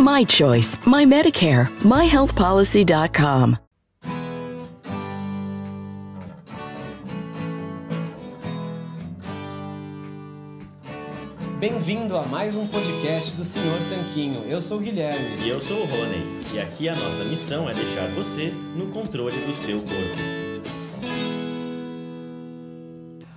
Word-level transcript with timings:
My 0.00 0.24
choice, 0.24 0.80
my 0.86 1.04
Medicare, 1.04 1.68
myhealthpolicy.com. 1.84 3.58
Bem-vindo 11.58 12.16
a 12.16 12.22
mais 12.22 12.56
um 12.56 12.66
podcast 12.66 13.36
do 13.36 13.44
Senhor 13.44 13.78
Tanquinho. 13.90 14.44
Eu 14.44 14.62
sou 14.62 14.78
o 14.78 14.80
Guilherme. 14.80 15.44
E 15.44 15.50
eu 15.50 15.60
sou 15.60 15.82
o 15.82 15.84
Rony. 15.84 16.46
E 16.54 16.58
aqui 16.58 16.88
a 16.88 16.96
nossa 16.96 17.22
missão 17.24 17.68
é 17.68 17.74
deixar 17.74 18.08
você 18.14 18.54
no 18.74 18.86
controle 18.86 19.36
do 19.44 19.52
seu 19.52 19.80
corpo. 19.82 20.16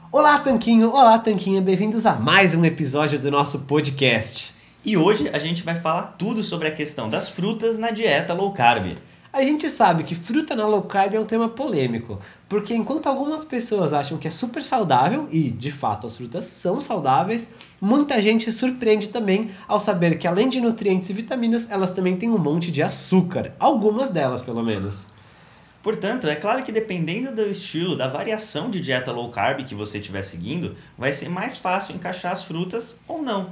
Olá, 0.09 0.39
Tanquinho! 0.39 0.91
Olá, 0.91 1.19
Tanquinha! 1.19 1.61
Bem-vindos 1.61 2.05
a 2.05 2.15
mais 2.15 2.55
um 2.55 2.63
episódio 2.63 3.19
do 3.19 3.29
nosso 3.29 3.65
podcast. 3.65 4.62
E 4.85 4.97
hoje 4.97 5.29
a 5.31 5.39
gente 5.39 5.63
vai 5.63 5.75
falar 5.75 6.15
tudo 6.17 6.43
sobre 6.43 6.67
a 6.67 6.75
questão 6.75 7.07
das 7.07 7.29
frutas 7.29 7.77
na 7.77 7.89
dieta 7.89 8.33
low 8.33 8.51
carb. 8.51 8.97
A 9.31 9.41
gente 9.41 9.69
sabe 9.69 10.03
que 10.03 10.13
fruta 10.13 10.57
na 10.57 10.67
low 10.67 10.81
carb 10.81 11.13
é 11.13 11.19
um 11.21 11.25
tema 11.25 11.47
polêmico, 11.47 12.19
porque 12.49 12.75
enquanto 12.75 13.07
algumas 13.07 13.45
pessoas 13.45 13.93
acham 13.93 14.17
que 14.17 14.27
é 14.27 14.31
super 14.31 14.61
saudável, 14.61 15.25
e 15.31 15.49
de 15.49 15.71
fato 15.71 16.05
as 16.05 16.17
frutas 16.17 16.43
são 16.43 16.81
saudáveis, 16.81 17.53
muita 17.79 18.21
gente 18.21 18.43
se 18.43 18.51
surpreende 18.51 19.07
também 19.07 19.51
ao 19.69 19.79
saber 19.79 20.17
que 20.17 20.27
além 20.27 20.49
de 20.49 20.59
nutrientes 20.59 21.09
e 21.09 21.13
vitaminas, 21.13 21.71
elas 21.71 21.91
também 21.91 22.17
têm 22.17 22.29
um 22.29 22.37
monte 22.37 22.69
de 22.69 22.83
açúcar, 22.83 23.55
algumas 23.57 24.09
delas 24.09 24.41
pelo 24.41 24.61
menos. 24.61 25.07
Portanto, 25.81 26.27
é 26.27 26.35
claro 26.35 26.61
que 26.61 26.73
dependendo 26.73 27.33
do 27.33 27.49
estilo, 27.49 27.95
da 27.95 28.09
variação 28.09 28.69
de 28.69 28.81
dieta 28.81 29.13
low 29.13 29.29
carb 29.29 29.63
que 29.65 29.73
você 29.73 29.99
estiver 29.99 30.23
seguindo, 30.23 30.75
vai 30.97 31.13
ser 31.13 31.29
mais 31.29 31.55
fácil 31.55 31.95
encaixar 31.95 32.33
as 32.33 32.43
frutas 32.43 32.97
ou 33.07 33.21
não. 33.21 33.47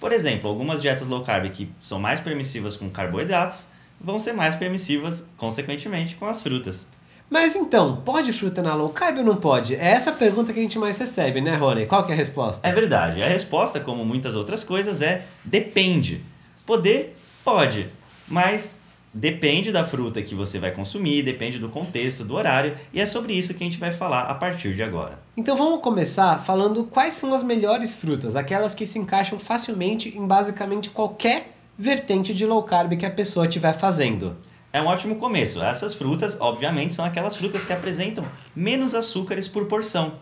Por 0.00 0.12
exemplo, 0.12 0.48
algumas 0.48 0.82
dietas 0.82 1.08
low 1.08 1.22
carb 1.22 1.50
que 1.50 1.70
são 1.80 1.98
mais 1.98 2.20
permissivas 2.20 2.76
com 2.76 2.90
carboidratos 2.90 3.68
vão 4.00 4.18
ser 4.18 4.32
mais 4.32 4.54
permissivas, 4.54 5.26
consequentemente, 5.36 6.16
com 6.16 6.26
as 6.26 6.42
frutas. 6.42 6.86
Mas 7.30 7.56
então, 7.56 8.02
pode 8.04 8.32
fruta 8.32 8.62
na 8.62 8.74
low 8.74 8.90
carb 8.90 9.18
ou 9.18 9.24
não 9.24 9.36
pode? 9.36 9.74
É 9.74 9.92
essa 9.92 10.10
a 10.10 10.14
pergunta 10.14 10.52
que 10.52 10.60
a 10.60 10.62
gente 10.62 10.78
mais 10.78 10.98
recebe, 10.98 11.40
né, 11.40 11.56
Rony? 11.56 11.86
Qual 11.86 12.04
que 12.04 12.12
é 12.12 12.14
a 12.14 12.18
resposta? 12.18 12.68
É 12.68 12.72
verdade. 12.72 13.22
A 13.22 13.28
resposta, 13.28 13.80
como 13.80 14.04
muitas 14.04 14.36
outras 14.36 14.62
coisas, 14.62 15.00
é 15.00 15.24
depende. 15.42 16.20
Poder, 16.66 17.16
pode, 17.42 17.88
mas 18.28 18.78
depende 19.14 19.70
da 19.70 19.84
fruta 19.84 20.20
que 20.20 20.34
você 20.34 20.58
vai 20.58 20.72
consumir, 20.72 21.22
depende 21.22 21.60
do 21.60 21.68
contexto, 21.68 22.24
do 22.24 22.34
horário, 22.34 22.76
e 22.92 23.00
é 23.00 23.06
sobre 23.06 23.32
isso 23.32 23.54
que 23.54 23.62
a 23.62 23.66
gente 23.66 23.78
vai 23.78 23.92
falar 23.92 24.22
a 24.22 24.34
partir 24.34 24.74
de 24.74 24.82
agora. 24.82 25.20
Então 25.36 25.56
vamos 25.56 25.80
começar 25.80 26.36
falando 26.38 26.82
quais 26.84 27.14
são 27.14 27.32
as 27.32 27.44
melhores 27.44 27.94
frutas, 27.94 28.34
aquelas 28.34 28.74
que 28.74 28.84
se 28.84 28.98
encaixam 28.98 29.38
facilmente 29.38 30.18
em 30.18 30.26
basicamente 30.26 30.90
qualquer 30.90 31.54
vertente 31.78 32.34
de 32.34 32.44
low 32.44 32.64
carb 32.64 32.96
que 32.96 33.06
a 33.06 33.10
pessoa 33.10 33.46
estiver 33.46 33.72
fazendo. 33.72 34.36
É 34.72 34.82
um 34.82 34.86
ótimo 34.86 35.14
começo. 35.14 35.62
Essas 35.62 35.94
frutas, 35.94 36.40
obviamente, 36.40 36.94
são 36.94 37.04
aquelas 37.04 37.36
frutas 37.36 37.64
que 37.64 37.72
apresentam 37.72 38.24
menos 38.56 38.92
açúcares 38.92 39.46
por 39.46 39.66
porção. 39.66 40.14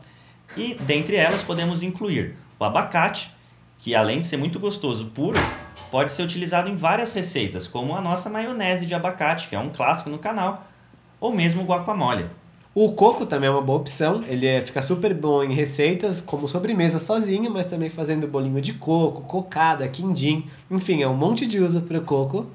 E 0.54 0.74
dentre 0.74 1.16
elas 1.16 1.42
podemos 1.42 1.82
incluir 1.82 2.36
o 2.58 2.64
abacate, 2.64 3.30
que 3.78 3.94
além 3.94 4.20
de 4.20 4.26
ser 4.26 4.36
muito 4.36 4.60
gostoso 4.60 5.06
puro, 5.06 5.40
pode 5.90 6.12
ser 6.12 6.22
utilizado 6.22 6.68
em 6.68 6.76
várias 6.76 7.12
receitas, 7.12 7.66
como 7.66 7.94
a 7.94 8.00
nossa 8.00 8.30
maionese 8.30 8.86
de 8.86 8.94
abacate, 8.94 9.48
que 9.48 9.56
é 9.56 9.58
um 9.58 9.70
clássico 9.70 10.10
no 10.10 10.18
canal, 10.18 10.66
ou 11.20 11.32
mesmo 11.32 11.64
guacamole. 11.64 12.26
O 12.74 12.92
coco 12.92 13.26
também 13.26 13.48
é 13.48 13.52
uma 13.52 13.60
boa 13.60 13.78
opção, 13.78 14.24
ele 14.26 14.46
é, 14.46 14.62
fica 14.62 14.80
super 14.80 15.12
bom 15.12 15.42
em 15.42 15.52
receitas, 15.52 16.22
como 16.22 16.48
sobremesa 16.48 16.98
sozinho, 16.98 17.50
mas 17.50 17.66
também 17.66 17.90
fazendo 17.90 18.26
bolinho 18.26 18.62
de 18.62 18.72
coco, 18.72 19.22
cocada, 19.22 19.86
quindim, 19.88 20.48
enfim, 20.70 21.02
é 21.02 21.08
um 21.08 21.14
monte 21.14 21.46
de 21.46 21.60
uso 21.60 21.82
para 21.82 21.98
o 21.98 22.02
coco. 22.02 22.46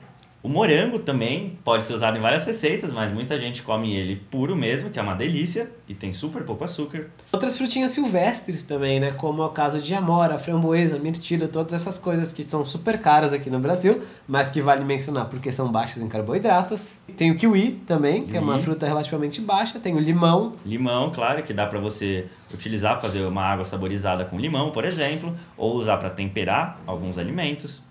O 0.43 0.49
morango 0.49 0.99
também 0.99 1.57
pode 1.63 1.83
ser 1.83 1.93
usado 1.93 2.17
em 2.17 2.21
várias 2.21 2.45
receitas, 2.45 2.93
mas 2.93 3.11
muita 3.11 3.39
gente 3.39 3.63
come 3.63 3.93
ele 3.95 4.15
puro 4.15 4.55
mesmo, 4.55 4.89
que 4.89 4.99
é 4.99 5.01
uma 5.01 5.15
delícia 5.15 5.69
e 5.89 5.93
tem 5.93 6.11
super 6.13 6.43
pouco 6.43 6.63
açúcar. 6.63 7.07
Outras 7.31 7.57
frutinhas 7.57 7.91
silvestres 7.91 8.63
também, 8.63 8.99
né? 8.99 9.11
Como 9.17 9.41
é 9.41 9.45
o 9.45 9.49
caso 9.49 9.81
de 9.81 9.93
amora, 9.93 10.37
framboesa, 10.37 10.99
mirtilo, 10.99 11.47
todas 11.47 11.73
essas 11.73 11.97
coisas 11.97 12.31
que 12.31 12.43
são 12.43 12.65
super 12.65 12.99
caras 12.99 13.33
aqui 13.33 13.49
no 13.49 13.59
Brasil, 13.59 14.01
mas 14.27 14.49
que 14.49 14.61
vale 14.61 14.85
mencionar 14.85 15.25
porque 15.25 15.51
são 15.51 15.71
baixas 15.71 16.01
em 16.01 16.07
carboidratos. 16.07 16.99
Tem 17.17 17.31
o 17.31 17.37
kiwi 17.37 17.71
também, 17.87 18.21
que 18.21 18.27
kiwi. 18.27 18.37
é 18.37 18.39
uma 18.39 18.59
fruta 18.59 18.85
relativamente 18.85 19.41
baixa. 19.41 19.79
Tem 19.79 19.95
o 19.95 19.99
limão. 19.99 20.53
Limão, 20.65 21.09
claro, 21.09 21.41
que 21.43 21.53
dá 21.53 21.65
para 21.65 21.79
você 21.79 22.25
utilizar 22.53 22.99
para 22.99 23.09
fazer 23.09 23.23
uma 23.23 23.43
água 23.43 23.65
saborizada 23.65 24.23
com 24.23 24.39
limão, 24.39 24.71
por 24.71 24.85
exemplo, 24.85 25.35
ou 25.57 25.75
usar 25.75 25.97
para 25.97 26.09
temperar 26.09 26.79
alguns 26.85 27.17
alimentos. 27.17 27.86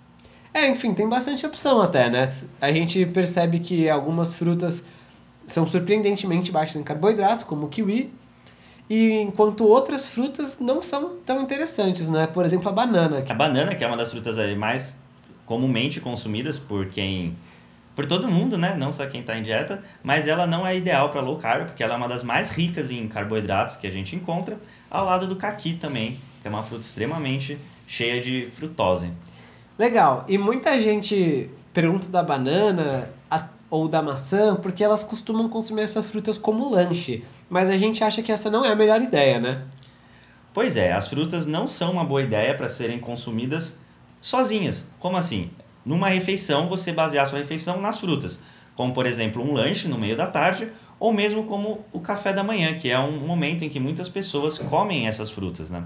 É, 0.56 0.70
enfim, 0.70 0.94
tem 0.94 1.06
bastante 1.06 1.44
opção 1.44 1.82
até, 1.82 2.08
né? 2.08 2.26
A 2.62 2.72
gente 2.72 3.04
percebe 3.04 3.60
que 3.60 3.90
algumas 3.90 4.32
frutas 4.32 4.86
são 5.46 5.66
surpreendentemente 5.66 6.50
baixas 6.50 6.76
em 6.76 6.82
carboidratos, 6.82 7.44
como 7.44 7.66
o 7.66 7.68
kiwi, 7.68 8.10
e 8.88 9.10
enquanto 9.20 9.68
outras 9.68 10.08
frutas 10.08 10.58
não 10.58 10.80
são 10.80 11.18
tão 11.26 11.42
interessantes, 11.42 12.08
né? 12.08 12.26
Por 12.26 12.42
exemplo, 12.42 12.70
a 12.70 12.72
banana. 12.72 13.22
A 13.28 13.34
banana, 13.34 13.74
que 13.74 13.84
é 13.84 13.86
uma 13.86 13.98
das 13.98 14.10
frutas 14.10 14.38
mais 14.56 14.98
comumente 15.44 16.00
consumidas 16.00 16.58
por 16.58 16.86
quem 16.86 17.36
por 17.94 18.06
todo 18.06 18.26
mundo, 18.26 18.56
né? 18.56 18.74
Não 18.74 18.90
só 18.90 19.06
quem 19.06 19.20
está 19.20 19.36
em 19.36 19.42
dieta, 19.42 19.84
mas 20.02 20.26
ela 20.26 20.46
não 20.46 20.66
é 20.66 20.74
ideal 20.74 21.10
para 21.10 21.20
low 21.20 21.36
carb, 21.36 21.66
porque 21.66 21.82
ela 21.82 21.92
é 21.92 21.96
uma 21.98 22.08
das 22.08 22.24
mais 22.24 22.48
ricas 22.48 22.90
em 22.90 23.06
carboidratos 23.08 23.76
que 23.76 23.86
a 23.86 23.90
gente 23.90 24.16
encontra, 24.16 24.58
ao 24.90 25.04
lado 25.04 25.26
do 25.26 25.36
caqui 25.36 25.74
também, 25.74 26.16
que 26.40 26.48
é 26.48 26.50
uma 26.50 26.62
fruta 26.62 26.82
extremamente 26.82 27.58
cheia 27.86 28.22
de 28.22 28.48
frutose. 28.54 29.10
Legal. 29.78 30.24
E 30.28 30.38
muita 30.38 30.78
gente 30.78 31.50
pergunta 31.72 32.08
da 32.08 32.22
banana 32.22 33.10
ou 33.68 33.88
da 33.88 34.00
maçã 34.00 34.56
porque 34.56 34.82
elas 34.82 35.02
costumam 35.02 35.48
consumir 35.48 35.82
essas 35.82 36.08
frutas 36.08 36.38
como 36.38 36.70
lanche. 36.70 37.24
Mas 37.48 37.68
a 37.68 37.76
gente 37.76 38.02
acha 38.02 38.22
que 38.22 38.32
essa 38.32 38.50
não 38.50 38.64
é 38.64 38.72
a 38.72 38.76
melhor 38.76 39.02
ideia, 39.02 39.40
né? 39.40 39.62
Pois 40.54 40.76
é, 40.76 40.92
as 40.92 41.08
frutas 41.08 41.46
não 41.46 41.66
são 41.66 41.92
uma 41.92 42.04
boa 42.04 42.22
ideia 42.22 42.54
para 42.54 42.68
serem 42.68 42.98
consumidas 42.98 43.78
sozinhas. 44.20 44.90
Como 44.98 45.16
assim? 45.16 45.50
Numa 45.84 46.08
refeição, 46.08 46.68
você 46.68 46.92
basear 46.92 47.26
sua 47.26 47.38
refeição 47.38 47.80
nas 47.80 47.98
frutas. 47.98 48.42
Como, 48.74 48.92
por 48.92 49.06
exemplo, 49.06 49.42
um 49.42 49.52
lanche 49.52 49.88
no 49.88 49.98
meio 49.98 50.16
da 50.16 50.26
tarde, 50.26 50.70
ou 50.98 51.12
mesmo 51.12 51.44
como 51.44 51.84
o 51.92 52.00
café 52.00 52.32
da 52.32 52.42
manhã, 52.42 52.74
que 52.78 52.90
é 52.90 52.98
um 52.98 53.20
momento 53.20 53.64
em 53.64 53.68
que 53.68 53.78
muitas 53.78 54.08
pessoas 54.08 54.58
comem 54.58 55.06
essas 55.06 55.30
frutas, 55.30 55.70
né? 55.70 55.84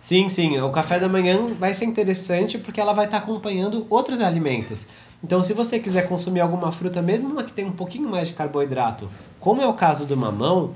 Sim, 0.00 0.28
sim. 0.30 0.58
O 0.60 0.70
café 0.70 0.98
da 0.98 1.08
manhã 1.08 1.54
vai 1.58 1.74
ser 1.74 1.84
interessante 1.84 2.58
porque 2.58 2.80
ela 2.80 2.94
vai 2.94 3.04
estar 3.04 3.18
acompanhando 3.18 3.86
outros 3.90 4.20
alimentos. 4.20 4.88
Então, 5.22 5.42
se 5.42 5.52
você 5.52 5.78
quiser 5.78 6.08
consumir 6.08 6.40
alguma 6.40 6.72
fruta, 6.72 7.02
mesmo 7.02 7.28
uma 7.28 7.44
que 7.44 7.52
tem 7.52 7.66
um 7.66 7.72
pouquinho 7.72 8.08
mais 8.08 8.28
de 8.28 8.34
carboidrato, 8.34 9.10
como 9.38 9.60
é 9.60 9.66
o 9.66 9.74
caso 9.74 10.06
do 10.06 10.16
mamão, 10.16 10.74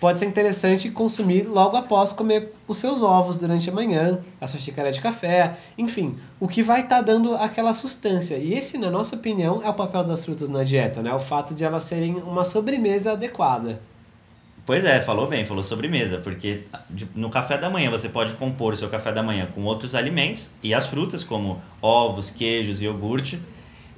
pode 0.00 0.18
ser 0.18 0.26
interessante 0.26 0.90
consumir 0.90 1.44
logo 1.44 1.76
após 1.76 2.12
comer 2.12 2.52
os 2.66 2.78
seus 2.78 3.00
ovos 3.00 3.36
durante 3.36 3.70
a 3.70 3.72
manhã, 3.72 4.18
a 4.40 4.46
sua 4.48 4.58
xícara 4.58 4.90
de 4.90 5.00
café, 5.00 5.56
enfim, 5.78 6.18
o 6.40 6.48
que 6.48 6.60
vai 6.60 6.80
estar 6.80 7.00
dando 7.00 7.36
aquela 7.36 7.72
sustância. 7.72 8.36
E 8.36 8.54
esse, 8.54 8.76
na 8.76 8.90
nossa 8.90 9.14
opinião, 9.14 9.62
é 9.62 9.70
o 9.70 9.74
papel 9.74 10.02
das 10.02 10.24
frutas 10.24 10.48
na 10.48 10.64
dieta, 10.64 11.00
né? 11.00 11.14
O 11.14 11.20
fato 11.20 11.54
de 11.54 11.64
elas 11.64 11.84
serem 11.84 12.16
uma 12.16 12.42
sobremesa 12.42 13.12
adequada. 13.12 13.80
Pois 14.66 14.82
é, 14.82 15.02
falou 15.02 15.26
bem, 15.26 15.44
falou 15.44 15.62
sobremesa, 15.62 16.18
porque 16.18 16.62
no 17.14 17.28
café 17.28 17.58
da 17.58 17.68
manhã 17.68 17.90
você 17.90 18.08
pode 18.08 18.32
compor 18.34 18.72
o 18.72 18.76
seu 18.76 18.88
café 18.88 19.12
da 19.12 19.22
manhã 19.22 19.46
com 19.54 19.62
outros 19.64 19.94
alimentos 19.94 20.50
e 20.62 20.72
as 20.72 20.86
frutas, 20.86 21.22
como 21.22 21.62
ovos, 21.82 22.30
queijos 22.30 22.80
iogurte. 22.80 23.38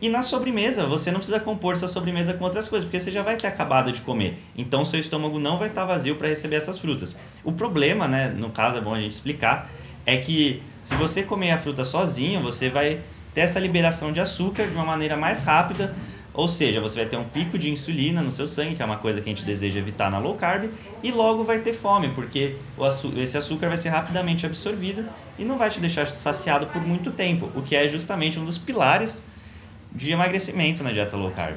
E 0.02 0.08
na 0.08 0.22
sobremesa, 0.22 0.84
você 0.84 1.10
não 1.10 1.20
precisa 1.20 1.38
compor 1.38 1.74
essa 1.74 1.86
sobremesa 1.86 2.34
com 2.34 2.44
outras 2.44 2.68
coisas, 2.68 2.84
porque 2.84 2.98
você 2.98 3.12
já 3.12 3.22
vai 3.22 3.36
ter 3.36 3.46
acabado 3.46 3.92
de 3.92 4.02
comer. 4.02 4.38
Então, 4.56 4.84
seu 4.84 4.98
estômago 4.98 5.38
não 5.38 5.56
vai 5.56 5.68
estar 5.68 5.84
vazio 5.84 6.16
para 6.16 6.28
receber 6.28 6.56
essas 6.56 6.78
frutas. 6.78 7.16
O 7.44 7.52
problema, 7.52 8.08
né, 8.08 8.28
no 8.36 8.50
caso 8.50 8.76
é 8.76 8.80
bom 8.80 8.92
a 8.92 9.00
gente 9.00 9.12
explicar, 9.12 9.70
é 10.04 10.16
que 10.16 10.62
se 10.82 10.96
você 10.96 11.22
comer 11.22 11.52
a 11.52 11.58
fruta 11.58 11.84
sozinho, 11.84 12.40
você 12.42 12.68
vai 12.68 13.00
ter 13.32 13.42
essa 13.42 13.60
liberação 13.60 14.12
de 14.12 14.20
açúcar 14.20 14.66
de 14.66 14.74
uma 14.74 14.84
maneira 14.84 15.16
mais 15.16 15.42
rápida 15.42 15.94
ou 16.36 16.46
seja, 16.46 16.80
você 16.82 17.00
vai 17.00 17.08
ter 17.08 17.16
um 17.16 17.28
pico 17.28 17.58
de 17.58 17.70
insulina 17.70 18.22
no 18.22 18.30
seu 18.30 18.46
sangue, 18.46 18.76
que 18.76 18.82
é 18.82 18.84
uma 18.84 18.98
coisa 18.98 19.20
que 19.22 19.28
a 19.28 19.32
gente 19.32 19.44
deseja 19.44 19.80
evitar 19.80 20.10
na 20.10 20.18
low 20.18 20.36
carb, 20.36 20.70
e 21.02 21.10
logo 21.10 21.42
vai 21.44 21.62
ter 21.62 21.72
fome, 21.72 22.12
porque 22.14 22.60
esse 23.16 23.38
açúcar 23.38 23.68
vai 23.68 23.76
ser 23.78 23.88
rapidamente 23.88 24.44
absorvido 24.44 25.08
e 25.38 25.44
não 25.44 25.56
vai 25.56 25.70
te 25.70 25.80
deixar 25.80 26.06
saciado 26.06 26.66
por 26.68 26.84
muito 26.84 27.10
tempo, 27.12 27.50
o 27.54 27.62
que 27.62 27.74
é 27.74 27.88
justamente 27.88 28.38
um 28.38 28.44
dos 28.44 28.58
pilares 28.58 29.28
de 29.90 30.12
emagrecimento 30.12 30.82
na 30.82 30.92
dieta 30.92 31.16
low 31.16 31.32
carb. 31.32 31.56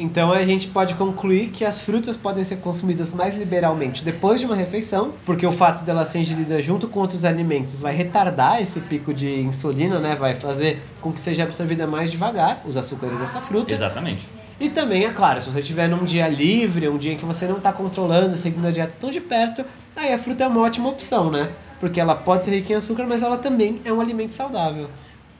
Então 0.00 0.32
a 0.32 0.42
gente 0.46 0.68
pode 0.68 0.94
concluir 0.94 1.50
que 1.50 1.62
as 1.62 1.78
frutas 1.78 2.16
podem 2.16 2.42
ser 2.42 2.56
consumidas 2.56 3.12
mais 3.12 3.36
liberalmente 3.36 4.02
depois 4.02 4.40
de 4.40 4.46
uma 4.46 4.56
refeição, 4.56 5.12
porque 5.26 5.46
o 5.46 5.52
fato 5.52 5.84
dela 5.84 6.06
ser 6.06 6.20
ingerida 6.20 6.62
junto 6.62 6.88
com 6.88 7.00
outros 7.00 7.22
alimentos 7.22 7.80
vai 7.80 7.94
retardar 7.94 8.62
esse 8.62 8.80
pico 8.80 9.12
de 9.12 9.28
insulina, 9.40 9.98
né? 9.98 10.16
Vai 10.16 10.34
fazer 10.34 10.82
com 11.02 11.12
que 11.12 11.20
seja 11.20 11.42
absorvida 11.42 11.86
mais 11.86 12.10
devagar 12.10 12.62
os 12.66 12.78
açúcares 12.78 13.20
dessa 13.20 13.42
fruta. 13.42 13.70
Exatamente. 13.70 14.26
E 14.58 14.70
também, 14.70 15.04
é 15.04 15.10
claro, 15.10 15.38
se 15.38 15.50
você 15.50 15.60
tiver 15.60 15.86
num 15.86 16.02
dia 16.02 16.26
livre, 16.28 16.88
um 16.88 16.96
dia 16.96 17.12
em 17.12 17.16
que 17.18 17.24
você 17.26 17.46
não 17.46 17.58
está 17.58 17.70
controlando, 17.70 18.34
seguindo 18.38 18.66
a 18.66 18.70
dieta 18.70 18.94
tão 18.98 19.10
de 19.10 19.20
perto, 19.20 19.66
aí 19.94 20.14
a 20.14 20.18
fruta 20.18 20.44
é 20.44 20.46
uma 20.46 20.62
ótima 20.62 20.88
opção, 20.88 21.30
né? 21.30 21.50
Porque 21.78 22.00
ela 22.00 22.14
pode 22.14 22.46
ser 22.46 22.52
rica 22.52 22.72
em 22.72 22.76
açúcar, 22.76 23.04
mas 23.06 23.22
ela 23.22 23.36
também 23.36 23.82
é 23.84 23.92
um 23.92 24.00
alimento 24.00 24.32
saudável. 24.32 24.88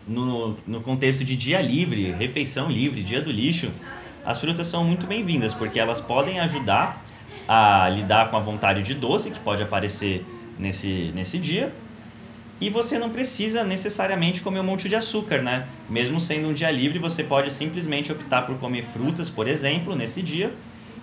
No, 0.07 0.55
no 0.67 0.83
contexto 0.83 1.25
de 1.25 1.35
dia 1.35 1.63
livre, 1.63 2.13
refeição 2.13 2.71
livre, 2.71 3.03
dia 3.03 3.23
do 3.23 3.31
lixo, 3.31 3.71
as 4.23 4.41
frutas 4.41 4.67
são 4.67 4.85
muito 4.85 5.07
bem-vindas, 5.07 5.55
porque 5.55 5.79
elas 5.81 6.01
podem 6.01 6.41
ajudar 6.41 7.07
a 7.47 7.89
lidar 7.89 8.31
com 8.31 8.37
a 8.37 8.41
vontade 8.41 8.83
de 8.83 8.95
doce 8.95 9.31
que 9.33 9.41
pode 9.41 9.63
aparecer 9.63 10.33
nesse, 10.57 11.13
nesse 11.13 11.39
dia. 11.39 11.83
E 12.61 12.69
você 12.71 12.99
não 12.99 13.11
precisa 13.11 13.65
necessariamente 13.65 14.43
comer 14.43 14.61
um 14.61 14.65
monte 14.65 14.89
de 14.89 14.95
açúcar, 14.97 15.43
né? 15.43 15.75
Mesmo 15.89 16.21
sendo 16.21 16.49
um 16.49 16.53
dia 16.53 16.71
livre, 16.71 16.99
você 16.99 17.25
pode 17.25 17.51
simplesmente 17.53 18.13
optar 18.13 18.43
por 18.43 18.59
comer 18.59 18.83
frutas, 18.85 19.31
por 19.31 19.49
exemplo, 19.49 19.97
nesse 19.97 20.23
dia, 20.23 20.61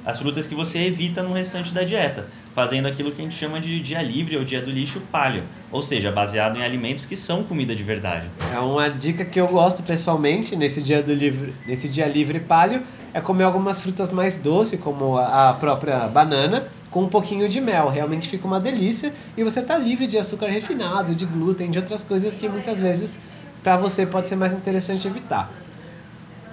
as 0.07 0.19
frutas 0.19 0.48
que 0.48 0.56
você 0.56 0.83
evita 0.83 1.21
no 1.21 1.33
restante 1.33 1.74
da 1.74 1.83
dieta, 1.83 2.27
fazendo 2.56 2.88
aquilo 2.88 3.12
que 3.12 3.19
a 3.19 3.25
gente 3.25 3.36
chama 3.36 3.59
de 3.59 3.81
dia 3.81 4.01
livre 4.01 4.38
ou 4.38 4.45
dia 4.45 4.62
do 4.62 4.71
lixo 4.71 5.01
paleo, 5.12 5.44
ou 5.69 5.81
seja, 5.81 6.09
baseado 6.09 6.56
em 6.56 6.63
alimentos 6.63 7.06
que 7.06 7.18
são 7.18 7.44
comida 7.44 7.75
de 7.75 7.83
verdade. 7.83 8.25
É 8.56 8.57
uma 8.57 8.89
dica 8.89 9.25
que 9.25 9.38
eu 9.38 9.50
gosto 9.50 9.83
pessoalmente 9.83 10.56
nesse 10.56 10.81
dia 10.81 11.04
do 11.04 11.13
livre, 11.13 11.54
nesse 11.65 11.89
dia 11.89 12.07
livre 12.07 12.39
paleo, 12.39 12.83
é 13.13 13.19
comer 13.19 13.44
algumas 13.44 13.81
frutas 13.81 14.13
mais 14.13 14.38
doces, 14.38 14.80
como 14.80 15.18
a 15.18 15.54
própria 15.59 16.07
banana, 16.07 16.69
com 16.89 17.04
um 17.04 17.09
pouquinho 17.09 17.50
de 17.50 17.59
mel. 17.59 17.89
Realmente 17.89 18.30
fica 18.30 18.48
uma 18.48 18.62
delícia 18.62 19.13
e 19.36 19.44
você 19.44 19.59
está 19.59 19.77
livre 19.77 20.07
de 20.07 20.18
açúcar 20.18 20.48
refinado, 20.48 21.13
de 21.13 21.25
glúten, 21.25 21.69
de 21.69 21.80
outras 21.80 22.06
coisas 22.06 22.33
que 22.33 22.48
muitas 22.48 22.80
vezes 22.80 23.24
para 23.62 23.75
você 23.75 24.06
pode 24.06 24.30
ser 24.30 24.38
mais 24.38 24.54
interessante 24.54 25.06
evitar. 25.06 25.51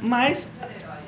Mas 0.01 0.51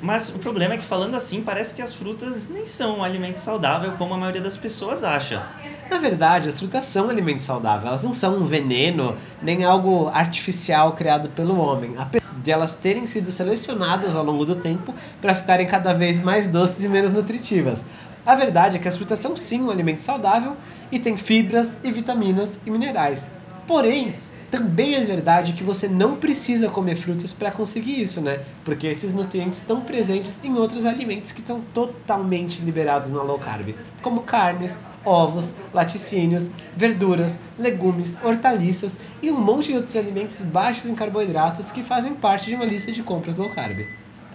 mas 0.01 0.29
o 0.29 0.39
problema 0.39 0.75
é 0.75 0.77
que 0.77 0.85
falando 0.85 1.15
assim, 1.15 1.41
parece 1.41 1.73
que 1.73 1.81
as 1.81 1.93
frutas 1.93 2.47
nem 2.49 2.65
são 2.65 2.99
um 2.99 3.03
alimento 3.03 3.39
saudável 3.39 3.93
como 3.93 4.13
a 4.13 4.17
maioria 4.17 4.41
das 4.41 4.57
pessoas 4.57 5.03
acha. 5.03 5.41
Na 5.89 5.97
verdade, 5.97 6.49
as 6.49 6.59
frutas 6.59 6.85
são 6.85 7.07
um 7.07 7.09
alimento 7.09 7.41
saudável, 7.41 7.87
elas 7.87 8.03
não 8.03 8.13
são 8.13 8.37
um 8.37 8.45
veneno, 8.45 9.15
nem 9.41 9.63
algo 9.63 10.09
artificial 10.09 10.93
criado 10.93 11.29
pelo 11.29 11.57
homem. 11.57 11.95
Apesar 11.97 12.27
de 12.43 12.51
elas 12.51 12.75
terem 12.75 13.07
sido 13.07 13.31
selecionadas 13.31 14.15
ao 14.15 14.23
longo 14.23 14.45
do 14.45 14.55
tempo 14.55 14.93
para 15.19 15.33
ficarem 15.33 15.65
cada 15.65 15.93
vez 15.93 16.21
mais 16.21 16.47
doces 16.47 16.83
e 16.83 16.89
menos 16.89 17.11
nutritivas. 17.11 17.85
A 18.25 18.35
verdade 18.35 18.77
é 18.77 18.79
que 18.79 18.87
as 18.87 18.95
frutas 18.95 19.19
são 19.19 19.35
sim 19.35 19.61
um 19.61 19.71
alimento 19.71 19.99
saudável 19.99 20.55
e 20.91 20.99
tem 20.99 21.17
fibras 21.17 21.81
e 21.83 21.91
vitaminas 21.91 22.61
e 22.65 22.69
minerais. 22.69 23.31
Porém, 23.65 24.15
também 24.49 24.95
é 24.95 25.03
verdade 25.03 25.53
que 25.53 25.63
você 25.63 25.87
não 25.87 26.15
precisa 26.15 26.69
comer 26.69 26.95
frutas 26.95 27.33
para 27.33 27.51
conseguir 27.51 28.01
isso, 28.01 28.21
né? 28.21 28.39
Porque 28.63 28.87
esses 28.87 29.13
nutrientes 29.13 29.59
estão 29.59 29.81
presentes 29.81 30.43
em 30.43 30.57
outros 30.57 30.85
alimentos 30.85 31.31
que 31.31 31.41
estão 31.41 31.61
totalmente 31.73 32.61
liberados 32.61 33.11
no 33.11 33.23
low 33.23 33.37
carb, 33.37 33.75
como 34.01 34.21
carnes, 34.21 34.79
ovos, 35.03 35.53
laticínios, 35.73 36.51
verduras, 36.75 37.39
legumes, 37.57 38.19
hortaliças 38.23 39.01
e 39.21 39.31
um 39.31 39.39
monte 39.39 39.67
de 39.67 39.75
outros 39.75 39.95
alimentos 39.95 40.43
baixos 40.43 40.85
em 40.85 40.95
carboidratos 40.95 41.71
que 41.71 41.83
fazem 41.83 42.13
parte 42.13 42.47
de 42.47 42.55
uma 42.55 42.65
lista 42.65 42.91
de 42.91 43.03
compras 43.03 43.37
low 43.37 43.49
carb. 43.49 43.85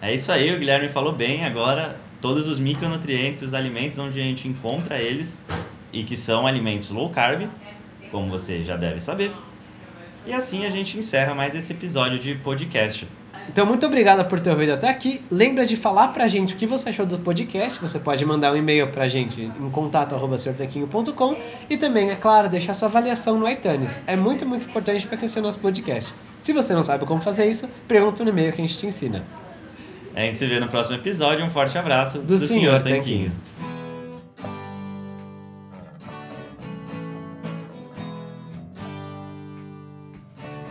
É 0.01 0.13
isso 0.13 0.33
aí, 0.33 0.55
o 0.55 0.59
Guilherme 0.59 0.89
falou 0.89 1.13
bem. 1.13 1.45
Agora, 1.45 1.97
todos 2.21 2.49
os 2.49 2.59
micronutrientes, 2.59 3.43
os 3.43 3.55
alimentos 3.55 3.99
onde 3.99 4.21
a 4.21 4.25
gente 4.25 4.49
encontra 4.49 5.01
eles 5.01 5.41
e 5.93 6.03
que 6.05 6.17
são 6.17 6.47
alimentos 6.47 6.91
low 6.91 7.09
carb, 7.11 7.49
como 8.11 8.29
você 8.29 8.63
já 8.63 8.77
deve 8.77 8.99
saber, 8.99 9.33
e 10.27 10.33
assim 10.33 10.65
a 10.65 10.71
gente 10.71 10.99
encerra 10.99 11.35
mais 11.35 11.55
esse 11.55 11.73
episódio 11.73 12.19
de 12.19 12.35
podcast. 12.37 13.07
Então, 13.49 13.67
muito 13.67 13.85
obrigado 13.85 14.25
por 14.29 14.41
ter 14.41 14.51
ouvido 14.51 14.73
até 14.73 14.89
aqui. 14.89 15.21
Lembra 15.31 15.67
de 15.67 15.77
falar 15.77 16.09
pra 16.09 16.29
gente 16.29 16.55
o 16.55 16.57
que 16.57 16.67
você 16.67 16.91
achou 16.91 17.05
do 17.05 17.19
podcast. 17.19 17.81
Você 17.81 17.99
pode 17.99 18.25
mandar 18.25 18.53
um 18.53 18.57
e-mail 18.57 18.89
pra 18.89 19.09
gente 19.09 19.43
em 19.43 19.71
contato.com 19.71 21.37
e 21.69 21.77
também, 21.77 22.11
é 22.11 22.17
claro, 22.17 22.49
deixar 22.49 22.75
sua 22.75 22.89
avaliação 22.89 23.39
no 23.39 23.49
iTunes. 23.49 24.01
É 24.07 24.17
muito, 24.17 24.47
muito 24.47 24.67
importante 24.67 25.07
para 25.07 25.19
crescer 25.19 25.41
o 25.41 25.43
nosso 25.43 25.59
podcast. 25.59 26.15
Se 26.41 26.53
você 26.53 26.73
não 26.73 26.83
sabe 26.83 27.05
como 27.05 27.21
fazer 27.21 27.51
isso, 27.51 27.69
pergunta 27.89 28.23
no 28.25 28.31
e-mail 28.31 28.53
que 28.53 28.61
a 28.61 28.65
gente 28.65 28.79
te 28.79 28.87
ensina. 28.87 29.25
A 30.15 30.21
gente 30.21 30.39
se 30.39 30.47
vê 30.47 30.61
no 30.61 30.69
próximo 30.69 30.97
episódio. 30.97 31.45
Um 31.45 31.51
forte 31.51 31.77
abraço 31.77 32.19
do, 32.19 32.25
do 32.25 32.39
Senhor, 32.39 32.81
Senhor 32.81 32.83
Tanquinho. 32.83 33.31
Tanquinho. 33.31 33.72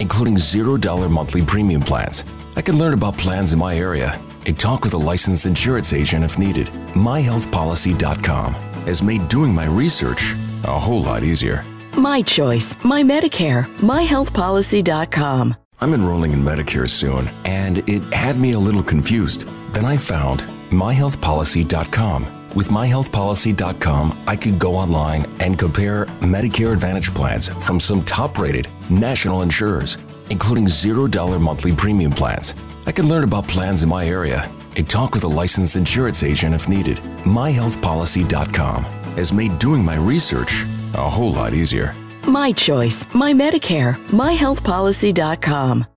including 0.00 0.34
$0 0.34 1.10
monthly 1.10 1.42
premium 1.42 1.82
plans. 1.82 2.24
I 2.56 2.62
can 2.62 2.78
learn 2.78 2.94
about 2.94 3.18
plans 3.18 3.52
in 3.52 3.58
my 3.58 3.76
area 3.76 4.20
and 4.46 4.58
talk 4.58 4.82
with 4.82 4.94
a 4.94 4.98
licensed 4.98 5.46
insurance 5.46 5.92
agent 5.92 6.24
if 6.24 6.38
needed. 6.38 6.68
MyHealthPolicy.com 6.94 8.54
has 8.86 9.02
made 9.02 9.28
doing 9.28 9.54
my 9.54 9.66
research 9.66 10.34
a 10.64 10.78
whole 10.78 11.02
lot 11.02 11.22
easier. 11.22 11.64
My 11.96 12.22
choice, 12.22 12.82
my 12.84 13.02
Medicare, 13.02 13.64
myhealthpolicy.com. 13.76 15.56
I'm 15.80 15.94
enrolling 15.94 16.32
in 16.32 16.40
Medicare 16.40 16.88
soon, 16.88 17.28
and 17.44 17.78
it 17.88 18.02
had 18.14 18.38
me 18.38 18.52
a 18.52 18.58
little 18.58 18.82
confused. 18.82 19.48
Then 19.72 19.84
I 19.84 19.96
found 19.96 20.40
myhealthpolicy.com 20.70 22.35
with 22.56 22.70
myhealthpolicy.com, 22.70 24.24
I 24.26 24.34
could 24.34 24.58
go 24.58 24.74
online 24.74 25.26
and 25.40 25.58
compare 25.58 26.06
Medicare 26.20 26.72
Advantage 26.72 27.14
plans 27.14 27.48
from 27.48 27.78
some 27.78 28.02
top 28.02 28.38
rated 28.38 28.66
national 28.90 29.42
insurers, 29.42 29.98
including 30.30 30.64
$0 30.64 31.40
monthly 31.40 31.74
premium 31.74 32.10
plans. 32.10 32.54
I 32.86 32.92
could 32.92 33.04
learn 33.04 33.24
about 33.24 33.46
plans 33.46 33.82
in 33.82 33.88
my 33.90 34.06
area 34.06 34.50
and 34.76 34.88
talk 34.88 35.12
with 35.12 35.24
a 35.24 35.28
licensed 35.28 35.76
insurance 35.76 36.22
agent 36.22 36.54
if 36.54 36.68
needed. 36.68 36.96
MyHealthPolicy.com 37.24 38.84
has 39.16 39.32
made 39.32 39.58
doing 39.58 39.84
my 39.84 39.96
research 39.96 40.64
a 40.94 41.08
whole 41.08 41.32
lot 41.32 41.52
easier. 41.52 41.94
My 42.26 42.52
choice, 42.52 43.12
my 43.14 43.32
Medicare, 43.32 43.94
myhealthpolicy.com. 44.06 45.86